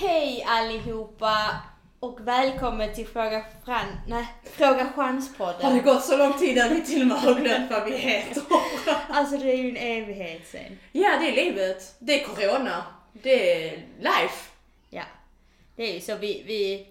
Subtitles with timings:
[0.00, 1.56] Hej allihopa
[2.00, 3.86] och välkommen till Fråga, Fran...
[4.08, 5.82] Nej, Fråga Har det Chans-podden.
[5.82, 8.42] gått så lång tid att vi till och med har glömt vad vi heter?
[9.08, 10.78] Alltså det är ju en evighet sen.
[10.92, 11.94] Ja, det är livet.
[11.98, 12.84] Det är corona.
[13.12, 14.50] Det är life.
[14.90, 15.02] Ja,
[15.76, 16.16] det är ju så.
[16.16, 16.88] Vi, vi,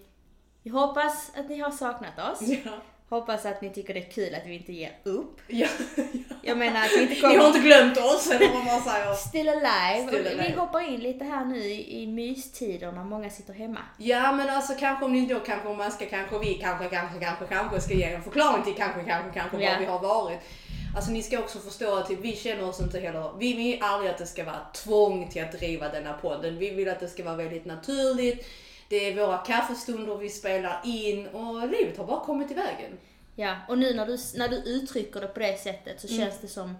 [0.62, 2.40] vi hoppas att ni har saknat oss.
[2.42, 2.70] Ja.
[3.10, 5.40] Hoppas att ni tycker det är kul att vi inte ger upp.
[5.46, 5.66] ja.
[6.42, 7.46] Jag menar att vi inte Ni har kommer...
[7.46, 9.14] inte glömt oss, eller vad man säger.
[9.28, 10.08] Still alive.
[10.08, 10.60] Still Och vi- alive.
[10.60, 13.78] hoppar in lite här nu i, i mystider när många sitter hemma.
[13.98, 17.18] Ja, men alltså kanske om ni då kanske om man ska kanske vi kanske kanske
[17.20, 19.72] kanske kanske ska ge en förklaring till kanske kanske kanske Ja.
[19.72, 20.38] var vi har varit.
[20.96, 24.10] Alltså ni ska också förstå att typ, vi känner oss inte heller, vi vill aldrig
[24.10, 26.58] att det ska vara tvång till att driva denna podden.
[26.58, 28.46] Vi vill att det ska vara väldigt naturligt.
[28.90, 32.98] Det är våra kaffestunder vi spelar in och livet har bara kommit i vägen.
[33.36, 36.20] Ja, och nu när du, när du uttrycker det på det sättet så Mm.
[36.20, 36.74] känns det som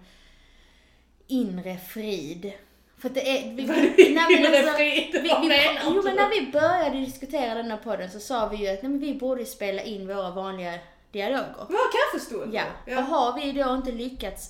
[1.27, 2.51] inre frid.
[2.97, 3.51] För att det är...
[3.55, 5.29] Vi, nej, men alltså, vi, vi,
[5.85, 8.91] jo men när vi började diskutera den här podden så sa vi ju att nej,
[8.91, 10.73] men vi borde spela in våra vanliga
[11.11, 11.65] dialoger.
[11.69, 12.63] Våra kaffestunder.
[12.85, 12.97] Ja.
[12.97, 14.49] Och har vi då inte lyckats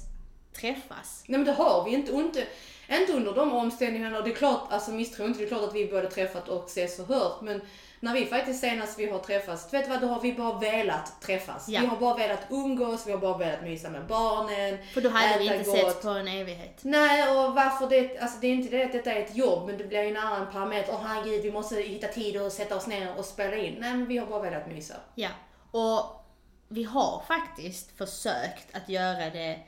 [0.53, 1.23] träffas?
[1.27, 2.47] Nej men det har vi inte, inte,
[2.89, 4.17] inte under de omständigheterna.
[4.17, 6.65] Och det är klart, alltså misstro inte, det är klart att vi både träffat och
[6.65, 7.41] ses och hört.
[7.41, 7.61] Men
[7.99, 11.21] när vi faktiskt senast vi har träffats, vet du vad, då har vi bara velat
[11.21, 11.69] träffas.
[11.69, 11.81] Ja.
[11.81, 14.77] Vi har bara velat umgås, vi har bara velat mysa med barnen.
[14.93, 16.79] För då hade vi inte setts på en evighet.
[16.81, 19.77] Nej, och varför det, alltså det är inte det att detta är ett jobb, men
[19.77, 20.93] det blir ju en annan parameter.
[20.93, 23.77] Åh herregud, vi måste hitta tid och sätta oss ner och spela in.
[23.79, 24.95] Nej, men vi har bara velat mysa.
[25.15, 25.29] Ja.
[25.71, 26.25] Och
[26.67, 29.59] vi har faktiskt försökt att göra det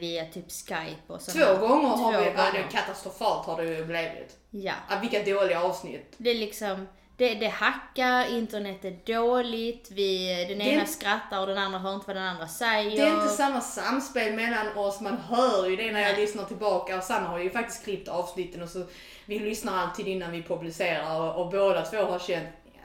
[0.00, 1.36] via typ Skype och sånt.
[1.46, 2.68] Två gånger har Två vi, ja, det är gånger.
[2.70, 4.36] katastrofalt har det ju blivit.
[4.50, 4.72] Ja.
[4.90, 6.14] Ja, vilka dåliga avsnitt.
[6.16, 11.46] Det är liksom, det, det hackar, internet är dåligt, vi, den Det- ena skrattar och
[11.46, 12.90] den andra hör inte vad den andra säger.
[12.96, 16.20] Det är inte samma samspel mellan oss, man hör ju det när jag Nej.
[16.20, 18.84] lyssnar tillbaka och Sanna har ju faktiskt klippt avsnitten och så
[19.26, 22.80] vi lyssnar alltid innan vi publicerar och, och båda två har känt ja,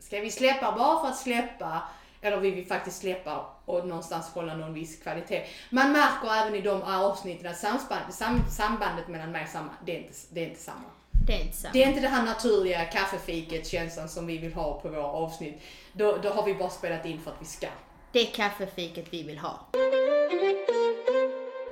[0.00, 1.82] ska vi släppa bara för att släppa
[2.20, 5.44] eller vill vi faktiskt släppa och någonstans hålla någon viss kvalitet.
[5.70, 9.96] Man märker även i de avsnitten att samspan- sam, sambandet mellan mig och Sanna, det
[9.96, 10.84] är inte, det är inte samma.
[11.26, 11.72] Det är inte samma.
[11.72, 15.62] Det är inte det här naturliga kaffefiket känslan som vi vill ha på våra avsnitt.
[15.92, 17.66] Då, då har vi bara spelat in för att vi ska.
[18.12, 19.66] Det är kaffefiket vi vill ha.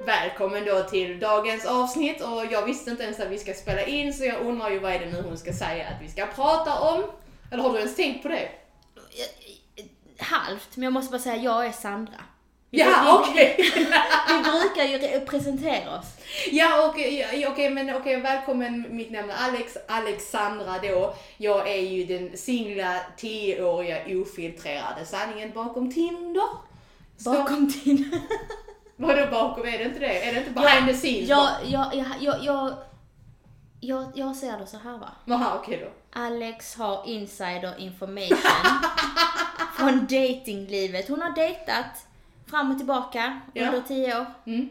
[0.06, 4.14] Välkommen då till dagens avsnitt och jag visste inte ens att vi ska spela in
[4.14, 6.80] så jag undrar ju vad är det nu hon ska säga att vi ska prata
[6.80, 7.02] om?
[7.50, 8.48] Eller har du ens tänkt på det?
[10.20, 12.14] Halvt, men jag måste bara säga jag är Sandra.
[12.72, 13.54] Ja, okej!
[13.58, 13.64] vi,
[14.28, 16.06] vi brukar ju re- presentera oss.
[16.50, 18.86] Ja, okej, ja, okej, men okej, välkommen.
[18.90, 21.14] Mitt namn är Alex, Alexandra då.
[21.36, 26.42] Jag är ju den singla, 10-åriga, ofiltrerade sanningen bakom Tinder.
[27.18, 28.20] Står- Bakom din...
[28.96, 29.64] Vadå bakom?
[29.66, 30.28] Är det inte det?
[30.28, 31.28] Är det inte behind the scenes?
[31.28, 32.74] Jag, jag, jag, jag, jag,
[33.80, 35.10] jag, jag ser det så här va.
[35.24, 36.20] Jaha, okej då.
[36.20, 38.38] Alex har insider information
[39.80, 41.08] från datinglivet.
[41.08, 42.06] Hon har dejtat
[42.46, 43.66] fram och tillbaka Ja.
[43.66, 44.26] under tio år.
[44.46, 44.68] Mm.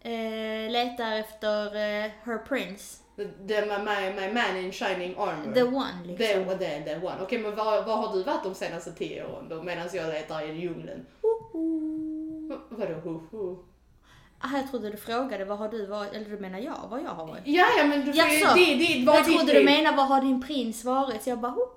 [0.00, 3.00] Eh, letar efter eh, her prince.
[3.16, 5.54] The, the, my, my, man in shining armor.
[5.54, 6.44] The one liksom.
[6.44, 7.16] The, the, the one.
[7.22, 9.62] Okej, men var, var har du varit de senaste tio åren då?
[9.62, 11.06] Medan jag letar i djungeln?
[12.68, 13.64] Vadå ho ho?
[14.38, 17.10] Ah, jag trodde du frågade vad har du varit, eller du menar jag, vad jag
[17.10, 17.42] har varit.
[17.44, 18.76] Ja, ja men du får ju...
[18.76, 21.22] Det, det var Jag trodde du menade vad har din prins varit?
[21.22, 21.62] Så jag bara, ho,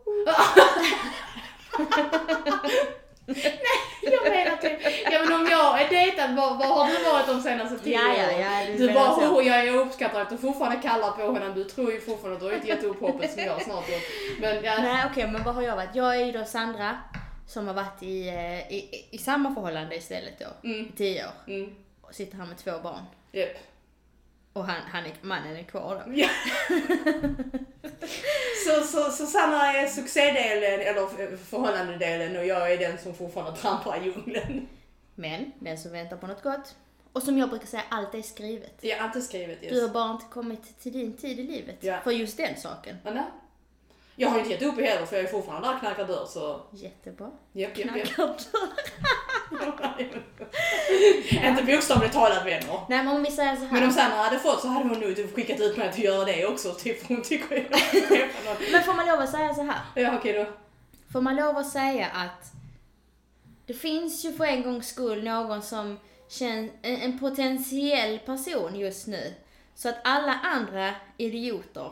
[1.77, 1.85] ho.
[4.01, 4.79] Jag menar typ,
[5.11, 8.13] ja men om jag är dejtad, var, var har du varit de senaste tio Ja,
[8.17, 9.37] ja, ja, du bara, så.
[9.39, 12.45] oh, jag, uppskattar att du fortfarande kallar på henne, du tror ju fortfarande att du
[12.45, 14.01] har inte gett upp hoppet som jag snart gjort.
[14.39, 15.89] Men ja, Nej okej, men vad har jag varit?
[15.95, 16.97] Jag är ju då Sandra
[17.47, 20.79] som har varit i, eh, i, i, samma förhållande istället då, Mm.
[20.85, 21.31] i tio år.
[21.53, 23.03] mm, Och sitter här med två barn.
[23.31, 23.49] japp.
[24.53, 26.11] Och han, han är, mannen är kvar då.
[26.15, 26.29] Ja.
[28.67, 33.97] så, så, så Sanna är succédelen, eller förhållandedelen och jag är den som fortfarande trampar
[34.01, 34.67] i djungeln.
[35.15, 36.75] Men, den som väntar på något gott.
[37.13, 38.73] Och som jag brukar säga, allt är skrivet.
[38.81, 39.73] Jag har inte skrivit yes.
[39.73, 41.75] Du har bara inte kommit till din tid i livet.
[41.79, 41.99] Ja.
[42.03, 42.97] För just den saken.
[43.03, 43.23] Ja.
[44.19, 46.61] Jag har inte gett upp heller för jag är fortfarande där och knackar dörr så...
[46.71, 47.31] Jättebra.
[47.51, 48.07] Japp, japp, japp.
[49.49, 50.23] Knackar dörr.
[51.49, 52.79] inte bokstavligt talat vänner.
[52.89, 53.71] Nej men om vi säger så här.
[53.71, 56.25] Men om Sanna hade fått så hade hon nog typ skickat ut mig att göra
[56.25, 56.73] det också.
[56.73, 57.65] Typ för hon tycker jag.
[58.71, 59.79] Men får man lov att säga så här?
[59.95, 60.45] Ja okej då.
[61.13, 62.51] Får man lov att säga att
[63.65, 65.99] det finns ju för en gångs skull någon som
[66.29, 69.33] känns, en, en potentiell person just nu.
[69.75, 71.91] Så att alla andra idioter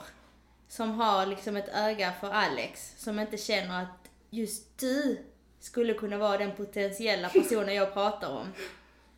[0.67, 5.25] som har liksom ett öga för Alex, som inte känner att just du
[5.59, 8.47] skulle kunna vara den potentiella personen jag pratar om.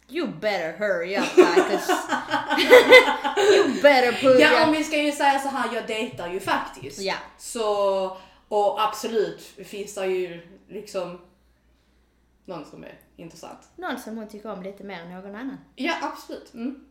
[0.10, 1.90] You better hurry up Marcus.
[3.56, 7.02] you better put Ja, om vi ska ju säga så här, jag dejtar ju faktiskt.
[7.02, 7.16] Ja.
[7.38, 8.18] Så,
[8.48, 11.20] och absolut finns det ju liksom
[12.46, 13.60] någon som är intressant.
[13.76, 15.58] Någon som hon tycker om lite mer än någon annan.
[15.76, 16.54] Ja, absolut.
[16.54, 16.84] Mm.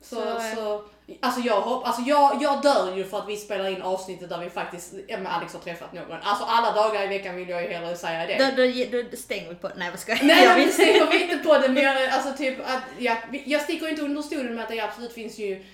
[0.00, 0.82] Så, Så, så, eh,
[1.20, 4.38] alltså jag hopp, alltså jag, jag dör ju för att vi spelar in avsnittet där
[4.38, 6.18] vi faktiskt, ja, men Alex har träffat någon.
[6.22, 8.56] Alltså alla dagar i veckan vill jag ju hellre säga det.
[8.56, 11.10] Då, då, då stänger vi på Nej vad ska jag Nej, jag jag vill stänger
[11.10, 14.54] vi inte på det, men jag, alltså typ att, ja, jag sticker inte under stolen
[14.54, 15.64] med att det absolut finns ju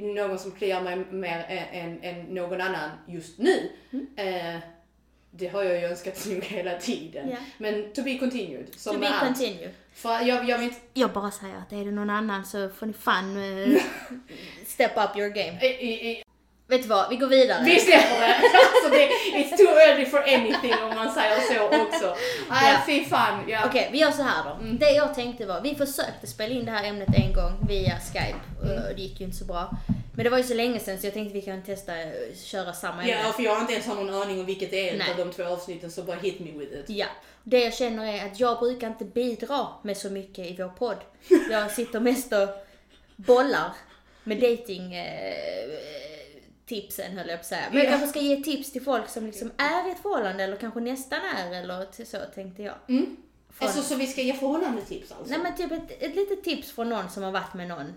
[0.00, 3.70] någon som kliar mig mer än, än, än någon annan just nu.
[3.92, 4.06] Mm.
[4.16, 4.60] Eh,
[5.34, 7.30] det har jag ju önskat nog hela tiden.
[7.30, 7.36] Ja.
[7.58, 8.66] Men to be continued.
[8.76, 9.24] Som To be allt.
[9.36, 9.70] continue.
[9.94, 12.92] För jag, jag vet Jag bara säger att är det någon annan så får ni
[12.92, 13.82] fan eh,
[14.66, 15.58] step up your game.
[15.62, 16.22] i, i, i,
[16.66, 17.64] Vet du vad, vi går vidare.
[17.64, 18.34] Vi släpper det.
[18.74, 19.08] Alltså det.
[19.38, 22.16] It's too early for anything om man säger så också.
[22.50, 22.82] Nej, Ja.
[22.86, 23.44] fy fan.
[23.48, 23.60] Ja.
[23.66, 24.64] Okej, vi gör så här då.
[24.64, 24.78] Mm.
[24.78, 28.40] Det jag tänkte var, vi försökte spela in det här ämnet en gång via Skype
[28.62, 28.82] Mm.
[28.82, 29.70] och det gick ju inte så bra.
[30.14, 32.12] Men det var ju så länge sedan så jag tänkte vi kan testa eh,
[32.44, 33.12] köra samma ämne.
[33.24, 35.06] Ja, för jag har inte ens har någon aning om vilket det är Nej.
[35.14, 36.84] utav de två avsnitten så bara hit me with it.
[36.90, 37.06] Ja.
[37.44, 40.96] Det jag känner är att jag brukar inte bidra med så mycket i vår podd.
[41.50, 42.48] Jag sitter mest och
[43.16, 43.72] bollar
[44.24, 45.68] med dating eh,
[46.66, 47.62] tipsen höll jag på att säga.
[47.70, 47.90] Men jag Ja.
[47.90, 51.18] kanske ska ge tips till folk som liksom är i ett förhållande eller kanske nästan
[51.36, 52.74] är eller så tänkte jag.
[52.88, 53.16] Mm.
[53.52, 55.30] Från- Alltså så vi ska ge förhållandetips alltså?
[55.34, 57.94] Nej men typ ett, ett litet tips från någon som har varit med någon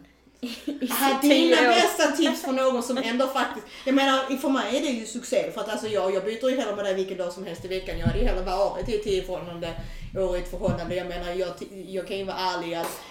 [0.91, 1.67] Aha, dina år.
[1.67, 5.51] bästa tips för någon som ändå faktiskt, jag menar för mig är det ju succé
[5.51, 7.67] för att alltså jag, jag byter ju hellre med dig vilken dag som helst i
[7.67, 7.99] veckan.
[7.99, 9.73] Jag hade ju hellre varit i ett tio förhållande,
[10.15, 10.95] år i ett förhållande.
[10.95, 11.49] Jag menar jag,
[11.87, 13.01] jag kan ju vara ärlig att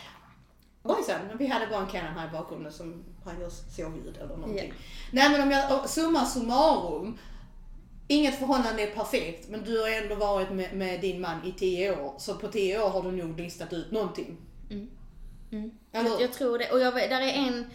[0.83, 4.73] Ojsan, vi hade bara en Canon här i bakgrunden som han gör såljud eller någonting.
[5.11, 7.19] Nej men om jag, summa summarum.
[8.09, 12.01] Inget förhållande är perfekt men du har ändå varit med, med din man i tio
[12.01, 12.15] år.
[12.19, 14.37] Så på tio år har du nog listat ut någonting.
[14.71, 14.91] Mm.
[15.93, 16.71] Eller- Jag, jag tror det.
[16.71, 17.67] Och jag, där är en,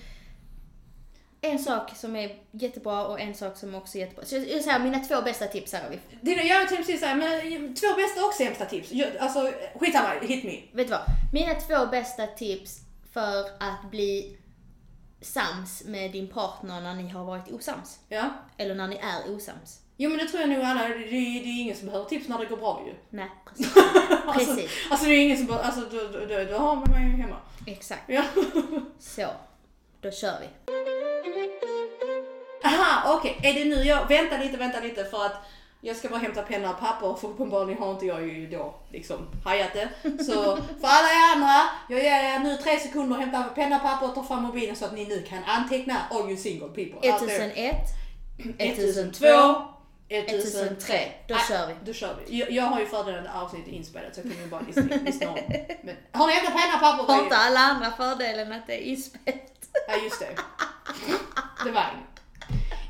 [1.42, 4.26] en sak som är jättebra och en sak som också är jättebra.
[4.26, 6.00] Så jag, jag säger mina två bästa tips här har vi.
[6.22, 8.92] Det, jag tänkte precis säga, men två bästa och sämsta tips.
[8.92, 10.62] Jag- Alltså skitsamma, hit me.
[10.78, 11.02] Vet du vad?
[11.34, 12.80] Mina två bästa tips
[13.14, 14.38] för att bli
[15.22, 18.00] sams med din partner när ni har varit osams.
[18.10, 18.30] Ja.
[18.58, 19.80] Eller när ni är osams.
[19.98, 22.28] Jo men det tror jag nog alla, det, det, det är ingen som behöver tips
[22.28, 22.94] när det går bra ju.
[23.10, 23.78] Nej, precis.
[24.26, 24.72] Alltså, Precis.
[24.90, 27.36] alltså det är ingen som bara, alltså då, då, då, då har man ju hemma.
[27.68, 28.04] Exakt.
[28.08, 28.24] Ja.
[29.00, 29.28] Så,
[30.02, 30.48] då kör vi.
[32.64, 33.40] Aha, okej.
[33.44, 35.36] Är det nu jag, vänta lite, vänta lite för att
[35.82, 39.28] jag ska bara hämta penna och papper för uppenbarligen har inte jag ju då liksom
[39.44, 39.90] hajat det.
[40.24, 43.82] Så för alla er andra, jag ger er nu tre sekunder att hämta penna och
[43.82, 47.12] papper och ta fram mobilen så att ni nu kan anteckna all you single people.
[47.12, 47.46] out there.
[47.46, 47.76] 1001,
[48.58, 49.26] 1002,
[50.10, 51.12] 1002, 1003.
[51.28, 51.74] Då kör vi.
[51.86, 52.40] Då kör vi.
[52.40, 54.62] Jag, jag har ju fördelen att avsnittet är inspelat så jag kan ju bara
[55.06, 55.38] lyssna, om.
[55.84, 57.14] Men, har ni hämtat penna och papper?
[57.14, 59.36] Har inte alla andra fördelen att det är inspelat?
[59.88, 60.36] Ja just det.
[61.66, 62.19] Det var en.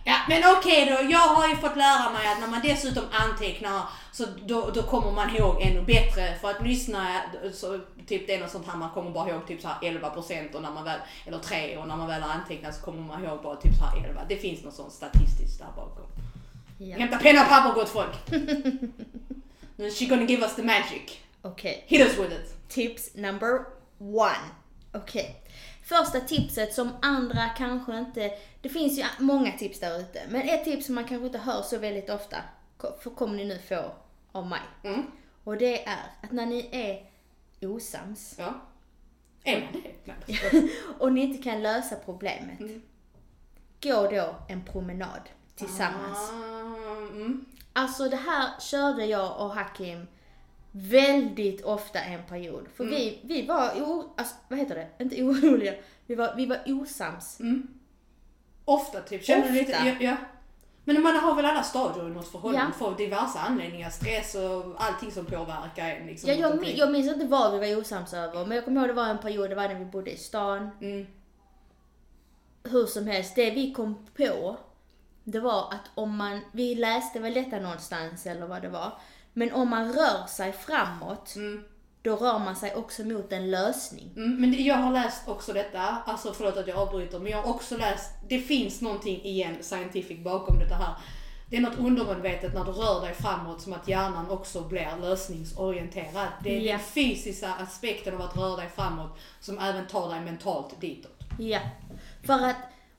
[0.03, 3.81] Ja men okej då, jag har ju fått lära mig att när man dessutom antecknar
[4.11, 6.35] så då, då kommer man ihåg ännu bättre.
[6.41, 7.21] För att lyssna,
[7.53, 10.53] så, typ det är något sånt här, man kommer bara ihåg typ så här 11%
[10.53, 13.25] och när man väl, eller 3 och när man väl har antecknat så kommer man
[13.25, 14.21] ihåg bara typ så här 11.
[14.29, 16.05] Det finns något sånt statistiskt där bakom.
[16.77, 16.97] Ja.
[16.97, 18.15] Hämta penna och papper gott folk.
[19.75, 21.19] Nu är she gonna give us the magic.
[21.41, 21.83] Okej.
[21.87, 22.69] Hit us with it.
[22.69, 23.65] Tips number
[23.99, 24.49] one.
[24.93, 25.38] Okej.
[25.89, 28.31] Första tipset som andra kanske inte...
[28.61, 30.21] Det finns ju många tips där ute.
[30.29, 32.37] Men ett tips som man kanske inte hör så väldigt ofta
[32.77, 33.91] ko- kommer ni nu få
[34.31, 34.61] av mig.
[34.83, 35.03] Mm.
[35.43, 37.09] Och det är att när ni är
[37.67, 38.53] osams Ja.
[39.43, 40.69] Är man det?
[40.99, 42.59] Och ni inte kan lösa problemet.
[42.59, 42.81] Mm.
[43.83, 46.17] Gå då en promenad tillsammans.
[46.31, 47.45] Ah, mm.
[47.73, 50.07] Alltså det här körde jag och Hakim
[50.71, 52.67] väldigt ofta en period.
[52.75, 52.95] För Mm.
[52.95, 55.03] vi, vi var, o, alltså, vad heter det?
[55.03, 55.73] Inte oroliga.
[56.05, 57.39] Vi var, vi var osams.
[57.39, 57.67] Mm.
[58.65, 59.23] Ofta typ.
[59.25, 59.87] Känner du lite, Ofta.
[59.87, 60.15] ja, ja.
[60.83, 62.85] Men man har väl alla stadier i något förhållande Ja.
[62.85, 63.89] för diverse anledningar.
[63.89, 66.07] Stress och allting som påverkar en.
[66.07, 68.79] Liksom, Ja, jag, min- jag minns inte vad vi var osams över, men jag kommer
[68.81, 70.69] ihåg det var en period, det var när vi bodde i stan.
[70.81, 71.05] Mm.
[72.63, 74.57] Hur som helst, det vi kom på,
[75.23, 78.93] det var att om man, vi läste väl detta någonstans eller vad det var,
[79.33, 81.63] men om man rör sig framåt, Mm.
[82.01, 84.13] då rör man sig också mot en lösning.
[84.15, 87.41] Mm, men det- jag har läst också detta, alltså förlåt att jag avbryter, men jag
[87.41, 90.93] har också läst, det finns någonting igen scientific bakom det här.
[91.49, 96.27] Det är något undermedvetet när du rör dig framåt som att hjärnan också blir lösningsorienterad.
[96.43, 96.71] Det är Ja.
[96.71, 101.19] den fysiska aspekten av att röra dig framåt som även tar dig mentalt ditåt.
[101.39, 101.59] Ja,
[102.23, 102.55] för att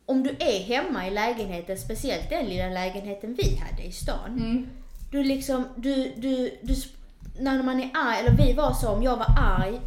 [0.06, 4.30] om du är hemma i lägenheten, speciellt den lilla lägenheten vi hade i stan.
[4.38, 4.68] Mm.
[5.10, 6.74] Du liksom, du, du, du,
[7.38, 9.80] när man är arg, eller vi var så, om jag var arg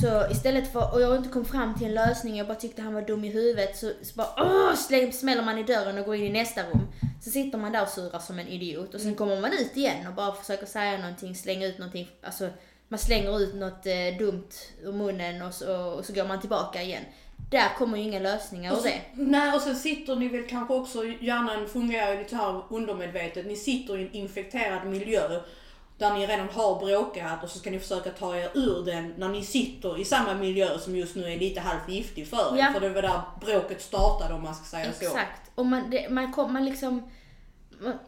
[0.00, 2.94] Så istället för, och jag inte kom fram till en lösning, jag bara tyckte han
[2.94, 6.14] var dum i huvudet, så, så bara åh, släng, smäller man i dörren och går
[6.14, 6.88] in i nästa rum.
[7.24, 10.06] Så sitter man där och surar som en idiot och sen kommer man ut igen
[10.06, 12.48] och bara försöker säga någonting, slänga ut någonting, alltså
[12.88, 14.50] man slänger ut något eh, dumt
[14.82, 17.02] ur munnen och så, och så går man tillbaka igen.
[17.52, 19.00] Där kommer ju inga lösningar Och så, det.
[19.14, 23.56] nej, och sen sitter ni väl kanske också, hjärnan fungerar ju lite här undermedvetet, ni
[23.56, 25.40] sitter i en infekterad miljö
[25.98, 29.28] där ni redan har bråkat och så ska ni försöka ta er ur den när
[29.28, 32.58] ni sitter i samma miljö som just nu är lite halvt giftig för er.
[32.58, 32.72] Ja.
[32.72, 35.04] För det var där bråket startade om man ska säga så.
[35.04, 35.50] Exakt.
[35.54, 37.10] Och man, det, man, kom, man liksom...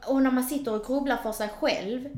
[0.06, 2.08] Och när man sitter och grubblar för sig själv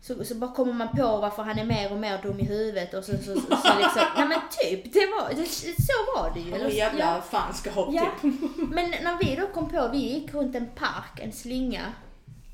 [0.00, 2.94] så, så bara kommer man på varför han är mer och mer dum i huvudet
[2.94, 5.46] och så, så, så, så liksom, nej men typ, det var, det,
[5.82, 6.54] så var det ju.
[6.54, 7.22] Eller jävla ja.
[7.30, 8.10] fanskap Ja.
[8.22, 8.32] typ.
[8.70, 11.92] Men när vi då kom på, vi gick runt en park, en slinga,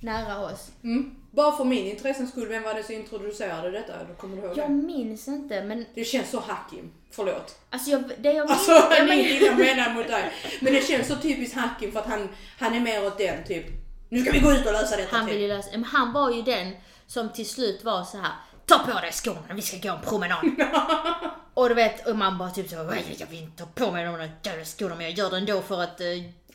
[0.01, 0.71] nära oss.
[0.83, 1.15] Mm.
[1.31, 3.93] Bara för min intressens skull, vem var det som introducerade detta?
[4.09, 4.75] Då kommer du ihåg Jag det?
[4.75, 6.93] minns inte men, Det känns så Hakim.
[7.11, 7.59] Förlåt.
[7.71, 8.51] alltså jag, det jag minns...
[8.51, 10.33] Alltså, ja, det är men, inget jag menar mot dig.
[10.61, 13.67] Men det känns så typiskt Hakim för att han, han är mer åt den typ.
[14.09, 15.35] Nu ska vi gå ut och lösa detta han typ.
[15.35, 16.73] ville lösa, men han var ju den
[17.15, 18.33] som till slut var så här.
[18.67, 20.45] Ta på dig skorna, vi ska gå en promenad.
[21.55, 24.05] och du vet, och man bara typ så, "Nej, jag vill inte ta på mig
[24.05, 26.07] de där jävla skorna men jag gör det ändå för att eh,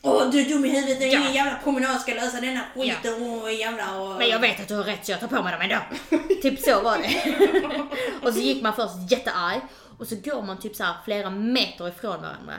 [0.02, 1.20] Åh du är dum i huvudet, Ja.
[1.20, 4.18] ingen jävla promenad ska lösa denna skiten och jävla och...
[4.18, 5.78] Men jag vet att du har rätt så jag tar på mig dem ändå.
[6.42, 7.36] typ så var det.
[8.28, 9.60] och så gick man först jättearg
[10.00, 12.54] och så går man typ så flera meter ifrån varandra.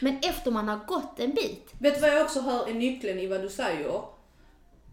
[0.00, 3.18] Men efter man har gått en bit, Vet du vad jag också hör är nyckeln
[3.18, 4.00] i vad du säger?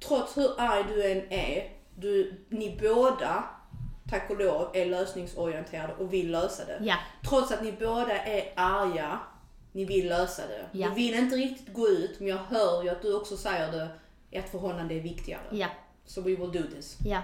[0.07, 3.43] Trots hur arg du än är, du, ni båda,
[4.09, 6.79] tack och lov, är lösningsorienterade och vill lösa det.
[6.81, 6.95] ja,
[7.29, 9.19] Trots att ni båda är arga,
[9.71, 10.65] ni vill lösa det.
[10.79, 10.87] Ja.
[10.89, 13.87] Du vill inte riktigt gå ut, men jag hör ju att du också säger det,
[14.31, 15.41] ett förhållande är viktigare.
[15.51, 15.67] ja,
[16.05, 16.97] So we will do this.
[17.05, 17.21] ja.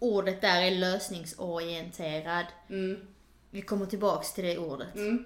[0.00, 2.46] Ordet där är lösningsorienterad.
[2.70, 3.06] Mm.
[3.50, 4.94] Vi kommer tillbaks till det ordet.
[4.94, 5.24] Mm.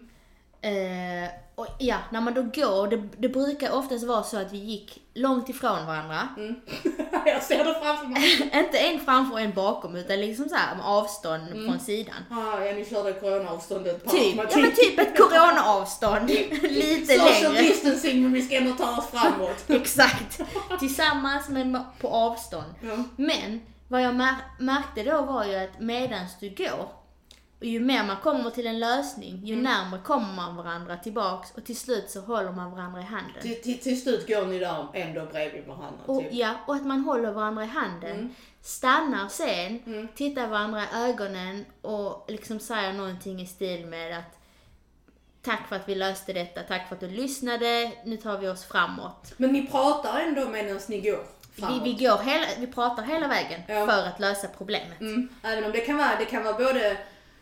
[0.62, 4.59] Eh, och ja, när man då går, det, det brukar oftast vara så att vi
[4.59, 6.28] gick långt ifrån varandra.
[6.37, 6.54] Mm.
[7.26, 8.50] jag ser det framför mig.
[8.64, 11.66] Inte en framför och en bakom, utan liksom så här med avstånd Mm.
[11.71, 12.14] från sidan.
[12.31, 16.28] Ah, ja, ni körde coronaavståndet på Typ, ja men typ ett coronaavstånd.
[16.62, 17.62] Lite Social längre.
[17.69, 19.64] distancing, men vi ska ändå ta oss framåt.
[19.69, 20.40] Exakt.
[20.81, 22.75] Tillsammans men på avstånd.
[22.83, 23.04] Ja.
[23.16, 26.88] Men vad jag mär- märkte då var ju att medans du går,
[27.62, 29.64] och ju mer man kommer till en lösning, ju Mm.
[29.64, 33.42] närmare kommer man varandra tillbaks och till slut så håller man varandra i handen.
[33.42, 36.00] Till, till, till slut går ni där ändå bredvid varandra.
[36.07, 36.33] Och, Typ.
[36.33, 38.11] ja, och att man håller varandra i handen.
[38.12, 38.35] Mm.
[38.62, 40.09] Stannar sen, Mm.
[40.14, 44.38] tittar varandra i ögonen och liksom säger någonting i stil med att
[45.45, 48.64] Tack för att vi löste detta, tack för att du lyssnade, nu tar vi oss
[48.64, 49.33] framåt.
[49.37, 51.83] Men ni pratar ändå medan ni går Vi, framåt.
[51.87, 53.87] vi, går hela, vi pratar hela vägen Ja.
[53.87, 55.00] för att lösa problemet.
[55.00, 55.28] Mm.
[55.42, 56.97] Även om det kan vara, det kan vara både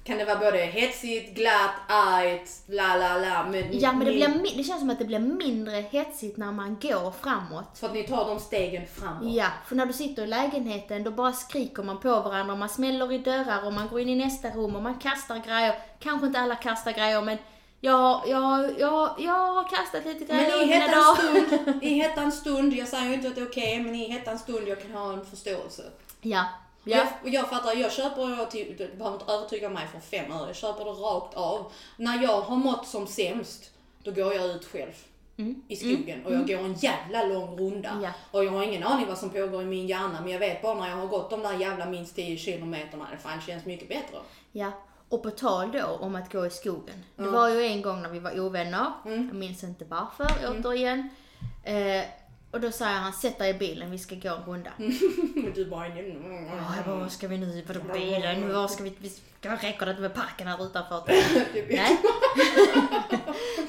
[0.04, 3.46] kan det vara både hetsigt, glatt, argt, la la la.
[3.50, 6.76] Men, Ja men det, blir, det känns som att det blir mindre hetsigt när man
[6.82, 7.78] går framåt.
[7.78, 9.34] För att ni tar de stegen framåt.
[9.34, 12.68] Ja, för när du sitter i lägenheten då bara skriker man på varandra och man
[12.68, 15.74] smäller i dörrar och man går in i nästa rum och man kastar grejer.
[15.98, 17.38] Kanske inte alla kastar grejer men
[17.80, 21.16] jag, jag, jag, jag har kastat lite grejer Men i dagen.
[21.16, 24.42] stund, i hettans stund, jag säger ju inte att det är okej, men i hettans
[24.42, 25.82] stund jag kan ha en förståelse.
[26.20, 26.44] Ja.
[26.84, 26.96] Ja.
[26.96, 27.06] Ja.
[27.24, 30.46] Jag, jag fattar, jag köper, jag till, du behöver inte övertyga mig för fem öre,
[30.46, 31.72] jag köper det rakt av.
[31.96, 33.70] När jag har mått som sämst,
[34.04, 34.92] då går jag ut själv.
[35.36, 35.62] Mm.
[35.68, 38.00] I skogen och jag går en jävla lång runda.
[38.02, 38.10] Ja.
[38.30, 40.74] Och jag har ingen aning vad som pågår i min hjärna men jag vet bara
[40.74, 44.18] när jag har gått de där jävla minst 10 kilometerna, det fan känns mycket bättre.
[44.52, 44.72] ja.
[45.08, 47.04] Och på tal då om att gå i skogen.
[47.16, 47.30] Det Ja.
[47.30, 48.92] var ju en gång när vi var ovänner.
[49.06, 49.26] Mm.
[49.26, 50.26] Jag minns inte varför
[50.58, 51.08] återigen.
[51.64, 52.04] Eh,
[52.50, 54.70] och då säger han, sätt dig i bilen, vi ska gå en runda.
[55.34, 55.88] Men du bara...
[55.88, 55.94] Ja,
[56.76, 57.64] jag bara, vad ska vi nu?
[57.66, 58.52] Vadå bilen?
[58.52, 58.92] Vad ska vi?
[58.98, 61.02] vi ska, räcker det inte med parken här utanför?
[61.74, 61.98] Nej.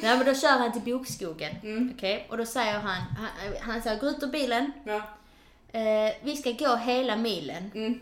[0.02, 1.56] Nej men då kör han till bokskogen.
[1.64, 1.94] Mm.
[1.96, 3.30] Okej, och då säger han, han,
[3.62, 4.72] han säger gå ut ur bilen.
[4.84, 5.02] Ja.
[5.80, 7.72] Eh, vi ska gå hela milen.
[7.76, 8.00] Mm.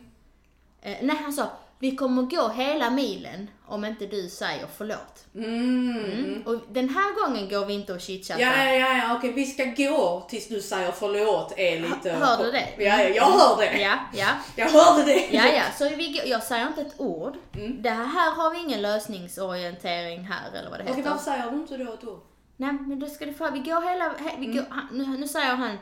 [0.81, 5.25] Eh, nej han sa, vi kommer gå hela milen om inte du säger förlåt.
[5.35, 6.05] Mm.
[6.05, 6.41] Mm.
[6.45, 8.41] Och den här gången går vi inte och chitchattar.
[8.41, 12.11] Ja, ja, ja, ja, okej, vi ska gå tills du säger förlåt är lite...
[12.11, 12.67] Hör du det?
[12.77, 13.81] Ja, ja, jag hör det.
[13.81, 14.27] Ja, ja.
[14.55, 15.27] Jag hörde det.
[15.31, 17.37] Ja, ja, så vi, jag säger inte ett ord.
[17.55, 17.81] Mm.
[17.81, 21.09] Det här har vi ingen lösningsorientering här eller vad det Okej, heter.
[21.09, 22.21] varför säger du inte då ett ord?
[22.57, 25.27] Nej, men då ska du få, vi går hela, he, vi går, han, nu, nu
[25.27, 25.77] säger han,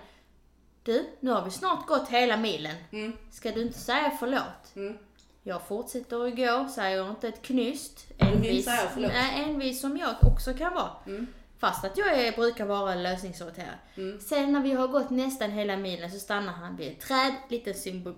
[0.83, 2.75] du, nu har vi snart gått hela milen.
[2.91, 3.13] Mm.
[3.31, 4.75] Ska du inte säga förlåt?
[4.75, 4.97] Mm.
[5.47, 8.07] Jag fortsätter att gå, säger inte ett knyst.
[8.93, 9.11] Förlåt?
[9.11, 10.91] Nej, envis som jag också kan vara.
[11.05, 11.27] Mm.
[11.57, 13.77] Fast att jag är, brukar vara lösningsorienterad.
[13.95, 14.19] Mm.
[14.19, 17.73] Sen när vi har gått nästan hela milen så stannar han vid ett träd, liten
[17.73, 18.15] symbol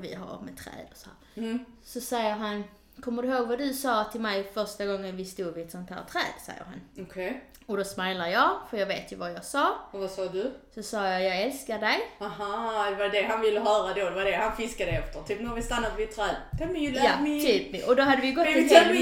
[0.00, 1.10] vi har med träd och så.
[1.34, 1.64] Mm.
[1.84, 2.64] Så säger han,
[3.02, 5.90] kommer du ihåg vad du sa till mig första gången vi stod vid ett sånt
[5.90, 7.04] här träd, säger han.
[7.06, 7.44] Okej.
[7.66, 9.74] Och då smilar jag, för jag vet ju vad jag sa.
[9.90, 10.52] Och vad sa du?
[10.74, 12.00] Så sa jag, jag älskar dig.
[12.20, 14.04] Aha, det var det han ville höra då.
[14.10, 15.22] Det var det han fiskade efter.
[15.22, 16.36] Typ nu har vi stannat vid ett träd.
[16.58, 17.40] Tell me you love Ja, me.
[17.40, 17.88] typ.
[17.88, 18.92] Och då hade vi gått Baby en hel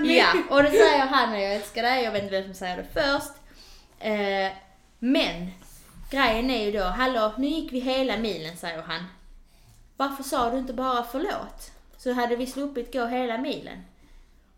[0.00, 0.16] mil.
[0.16, 2.86] Ja, och då säger han jag älskar dig, jag vet inte vem som säger det
[3.00, 3.32] först.
[3.98, 4.52] Eh,
[4.98, 5.50] men,
[6.10, 9.04] grejen är ju då, hallå, nu gick vi hela milen, säger han.
[9.96, 11.70] Varför sa du inte bara förlåt?
[12.02, 13.78] Så hade vi sluppit gå hela milen.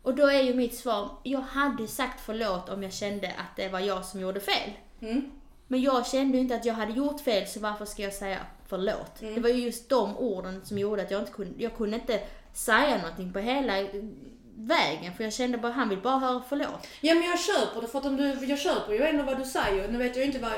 [0.03, 3.69] Och då är ju mitt svar, jag hade sagt förlåt om jag kände att det
[3.69, 4.71] var jag som gjorde fel.
[5.01, 5.31] Mm.
[5.67, 9.23] Men jag kände inte att jag hade gjort fel, så varför ska jag säga förlåt?
[9.23, 9.35] Mm.
[9.35, 12.21] Det var ju just de orden som gjorde att jag inte kunde, jag kunde inte
[12.53, 13.79] säga någonting på hela
[14.57, 16.89] vägen, för jag kände bara, han vill bara höra förlåt.
[17.01, 19.45] Ja men jag köper det för att om du, jag köper ju ändå vad du
[19.45, 19.89] säger.
[19.89, 20.53] Nu vet jag inte vad,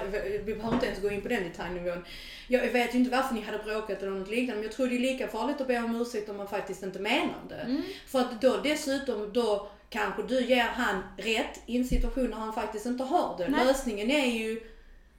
[0.44, 2.04] vi behöver inte ens gå in på den detaljnivån.
[2.48, 4.96] Jag vet ju inte varför ni hade bråkat eller något liknande men jag tror det
[4.96, 7.54] är lika farligt att be om ursäkt om man faktiskt inte menar det.
[7.54, 7.82] Mm.
[8.06, 12.52] För att då dessutom, då kanske du ger han rätt i en situation när han
[12.52, 13.48] faktiskt inte har det.
[13.48, 13.66] Nej.
[13.66, 14.60] Lösningen är ju,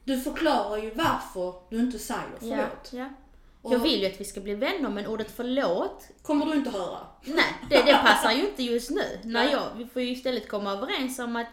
[0.04, 2.90] du förklarar ju varför du inte säger förlåt.
[2.92, 3.10] Ja, ja.
[3.64, 7.00] Jag vill ju att vi ska bli vänner, men ordet förlåt, kommer du inte höra.
[7.26, 9.20] nej, det, det passar ju inte just nu.
[9.24, 9.52] Nej.
[9.52, 11.48] jag, vi får ju istället komma överens om att,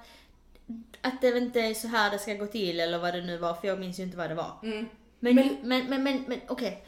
[1.01, 3.55] att det inte är så här det ska gå till, eller vad det nu var,
[3.55, 4.53] för jag minns ju inte vad det var.
[4.63, 4.87] Mm.
[5.21, 6.87] Men, Men- men, men, men, men, okej.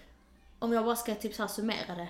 [0.59, 2.09] Om jag bara ska typ så här summera det.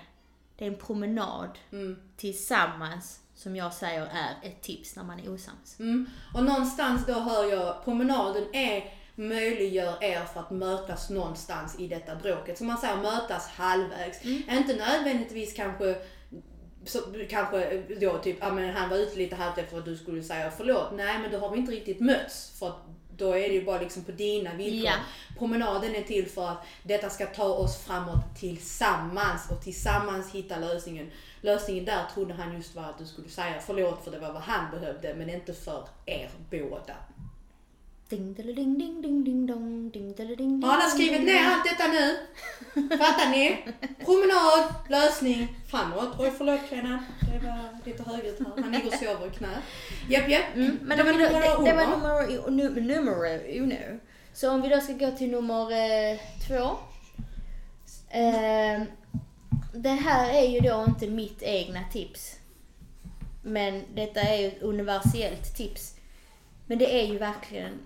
[0.59, 1.97] Det är en promenad Mm.
[2.17, 5.81] tillsammans som jag säger är ett tips när man är osams.
[5.81, 6.07] Mm.
[6.35, 12.15] Och någonstans då hör jag, promenaden är möjliggör er för att mötas någonstans i detta
[12.15, 12.59] bråket.
[12.59, 14.25] Som man säger, mötas halvvägs.
[14.25, 15.97] Inte nödvändigtvis kanske
[16.85, 20.23] så, kanske då typ, ja men han var ute lite halvt efter att du skulle
[20.23, 20.93] säga förlåt.
[20.93, 22.59] Nej men då har vi inte riktigt mötts.
[22.59, 22.77] För att
[23.17, 24.91] då är det ju bara liksom på dina villkor.
[24.91, 24.95] Ja.
[25.39, 31.11] Promenaden är till för att detta ska ta oss framåt tillsammans och tillsammans hitta lösningen.
[31.41, 34.43] Lösningen där trodde han just var att du skulle säga förlåt för det var vad
[34.43, 36.95] han behövde men inte för er båda.
[38.09, 41.87] Ding, ding, ding, ding, ding, dong, ding, ding, ding, Har alla skrivit ner allt detta
[41.89, 42.17] nu?
[42.99, 43.59] Fattar ni?
[44.05, 46.09] Promenad, lösning, framåt.
[46.19, 46.99] Oj förlåt Kenan,
[47.33, 48.63] det var lite högljutt här.
[48.63, 49.49] Han ligger och sover i knä.
[50.09, 50.55] Japp japp.
[50.55, 54.01] Mm, men det var nummer det, var nummer uno.
[54.33, 56.77] Så om vi då ska gå till nummer eh, två.
[58.09, 58.83] Eh,
[59.75, 62.37] det här är ju då inte mitt egna tips.
[63.43, 65.96] Men detta är ju ett universellt tips.
[66.67, 67.79] Men det är ju verkligen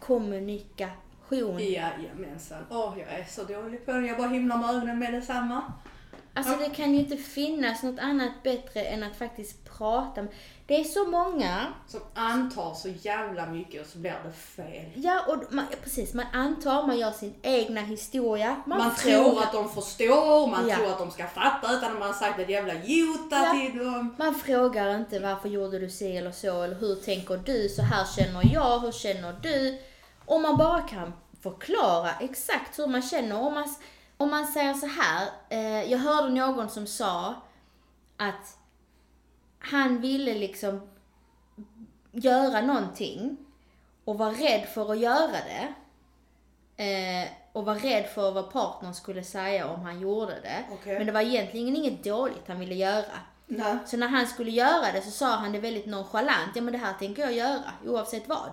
[0.00, 1.58] kommunikation.
[1.58, 2.66] Jajamensan.
[2.70, 4.06] Åh, jag är så dålig på det.
[4.06, 5.72] Jag bara himlar med ögonen med detsamma.
[6.36, 10.26] Alltså det kan ju inte finnas något annat bättre än att faktiskt prata.
[10.66, 14.84] Det är så många Som antar så jävla mycket och så blir det fel.
[14.94, 16.14] Ja, och man, ja, precis.
[16.14, 18.56] Man antar, man gör sin egna historia.
[18.66, 20.76] Man, Man, tror att de förstår, man Ja.
[20.76, 23.52] tror att de ska fatta utan att man sagt ett jävla jota Ja.
[23.70, 24.14] till dem.
[24.18, 28.04] man frågar inte varför gjorde du si eller så, eller hur tänker du, så här
[28.16, 29.78] känner jag, hur känner du?
[30.24, 33.40] Om man bara kan förklara exakt hur man känner.
[33.40, 33.74] Om man,
[34.16, 37.34] om man säger så här, eh, jag hörde någon som sa
[38.16, 38.58] att
[39.58, 40.80] han ville liksom
[42.12, 43.36] göra någonting
[44.04, 45.74] och var rädd för att göra det.
[46.84, 50.64] Eh, och var rädd för vad partnern skulle säga om han gjorde det.
[50.72, 50.98] Okej.
[50.98, 53.18] Men det var egentligen inget dåligt han ville göra.
[53.46, 53.78] Nej.
[53.86, 56.50] Så när han skulle göra det så sa han det väldigt nonchalant.
[56.54, 58.50] Ja men det här tänker jag göra oavsett vad.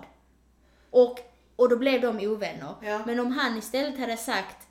[0.90, 1.20] Och,
[1.56, 2.74] och då blev de ovänner.
[2.80, 3.00] Ja.
[3.06, 4.66] Men om han istället hade sagt,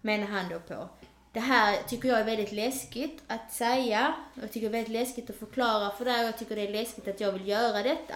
[0.00, 0.88] menar han då på,
[1.32, 4.14] det här tycker jag är väldigt läskigt att säga.
[4.34, 7.08] Jag tycker det är väldigt läskigt att förklara för dig jag tycker det är läskigt
[7.08, 8.14] att jag vill göra detta.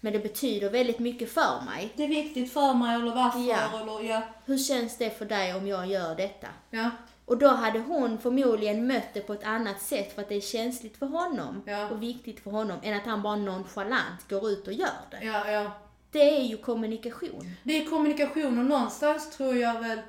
[0.00, 1.92] Men det betyder väldigt mycket för mig.
[1.96, 3.80] Det är viktigt för mig eller varför Ja.
[3.82, 4.22] eller ja.
[4.44, 6.46] Hur känns det för dig om jag gör detta?
[6.70, 6.90] Ja.
[7.24, 10.40] Och då hade hon förmodligen mött det på ett annat sätt för att det är
[10.40, 11.88] känsligt för honom Ja.
[11.90, 15.24] och viktigt för honom än att han bara nonchalant går ut och gör det.
[15.26, 15.70] Ja, ja.
[16.10, 17.56] Det är ju kommunikation.
[17.62, 20.00] Det är kommunikation och någonstans tror jag väl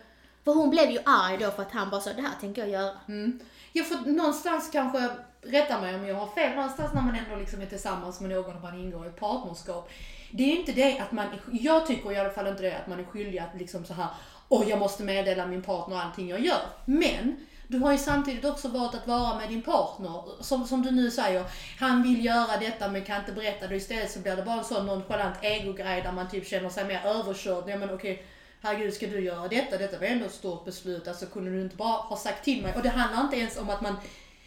[0.43, 2.71] för hon blev ju arg då för att han bara sa det här tänker jag
[2.71, 2.91] göra.
[3.07, 3.39] Mm.
[3.71, 5.09] Ja, för någonstans kanske,
[5.41, 8.55] rätta mig om jag har fel, någonstans när man ändå liksom är tillsammans med någon
[8.55, 9.89] och man ingår i ett partnerskap.
[10.31, 12.87] Det är ju inte det att man, jag tycker i alla fall inte det att
[12.87, 14.07] man är skyldig att liksom så här,
[14.49, 16.61] åh jag måste meddela min partner allting jag gör.
[16.85, 17.35] Men,
[17.67, 21.11] du har ju samtidigt också valt att vara med din partner, som, som du nu
[21.11, 21.45] säger,
[21.79, 23.75] han vill göra detta men kan inte berätta det.
[23.75, 27.01] Istället så blir det bara en sån nonchalant egogrej där man typ känner sig mer
[27.05, 27.63] överkörd.
[27.67, 28.25] Ja men okej,
[28.61, 29.77] herregud ska du göra detta?
[29.77, 31.07] Detta var ändå ett stort beslut.
[31.07, 32.73] Alltså kunde du inte bara ha sagt till mig?
[32.75, 33.95] Och det handlar inte ens om att man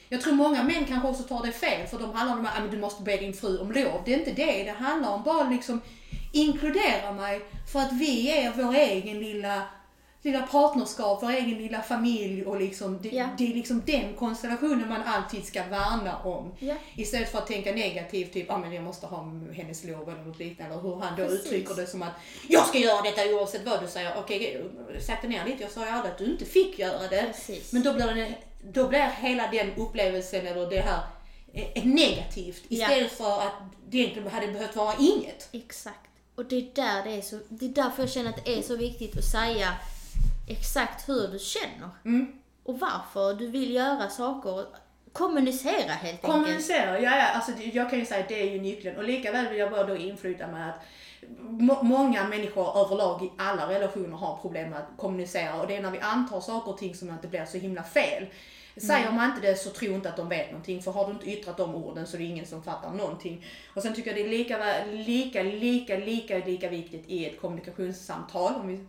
[0.09, 2.67] jag tror många män kanske också tar det fel för de handlar om att ah,
[2.71, 4.03] du måste be din fru om lov.
[4.05, 4.65] Det är inte det.
[4.65, 5.81] Det handlar om bara liksom
[6.33, 7.41] inkludera mig
[7.73, 9.63] för att vi är vår egen lilla
[10.25, 13.29] lilla partnerskap, vår egen lilla familj och liksom, det, Ja.
[13.39, 16.55] det är liksom den konstellationen man alltid ska värna om.
[16.59, 16.75] Ja.
[16.97, 20.39] Istället för att tänka negativt, typ ah, men jag måste ha hennes lov eller något
[20.39, 20.75] liknande.
[20.75, 21.47] Eller hur han då Precis.
[21.47, 22.13] uttrycker det som att
[22.49, 24.13] jag ska göra detta oavsett vad du säger.
[24.19, 24.65] Okej,
[25.01, 25.63] sakta ner lite.
[25.63, 27.23] Jag sa ju aldrig att du inte fick göra det.
[27.33, 27.73] Precis.
[27.73, 28.35] Men då blir, det,
[28.73, 31.01] då blir hela den upplevelsen eller det här
[31.53, 32.63] eh, negativt.
[32.69, 33.53] Istället för att
[33.89, 35.49] det egentligen hade behövt vara inget.
[35.53, 35.99] Exakt.
[36.35, 38.63] Och det är, där det, är så, det är därför jag känner att det är
[38.63, 39.75] så viktigt att säga
[40.47, 41.91] exakt hur du känner.
[42.05, 42.33] Mm.
[42.65, 44.67] Och varför du vill göra saker.
[45.13, 46.33] Kommunicera helt enkelt.
[46.33, 48.97] Kommunicera, ja, ja alltså jag kan ju säga att det är ju nyckeln.
[48.97, 50.81] Och lika väl vill jag bara då inflyta med att
[51.41, 55.83] må- många människor överlag i alla relationer har problem med att kommunicera och det är
[55.83, 58.27] när vi antar saker och ting som inte blir så himla fel.
[58.77, 61.31] Säger man inte det så tro inte att de vet någonting för har du inte
[61.31, 63.47] yttrat de orden så är det ingen som fattar någonting.
[63.75, 68.55] Och sen tycker jag det är lika, lika, lika, lika, lika viktigt i ett kommunikationssamtal
[68.55, 68.87] om vi,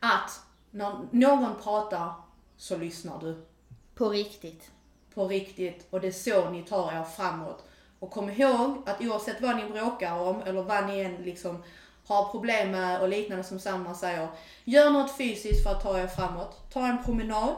[0.00, 2.12] att när någon pratar
[2.56, 3.46] så lyssnar du
[3.94, 4.70] På riktigt.
[5.14, 7.64] på riktigt och det är så ni tar er framåt.
[7.98, 11.62] Och kom ihåg att oavsett vad ni bråkar om eller vad ni än liksom
[12.06, 14.28] har problem med och liknande som Samma säger.
[14.64, 16.72] Gör något fysiskt för att ta er framåt.
[16.72, 17.56] Ta en promenad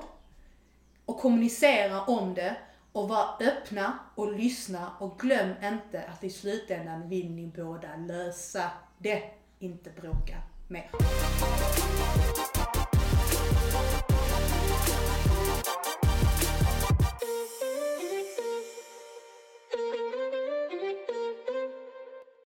[1.04, 2.56] och kommunicera om det
[2.92, 8.70] och var öppna och lyssna och glöm inte att i slutändan vill ni båda lösa
[8.98, 9.22] det,
[9.58, 10.36] inte bråka
[10.68, 10.90] mer.